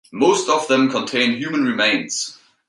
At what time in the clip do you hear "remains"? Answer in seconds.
1.63-2.39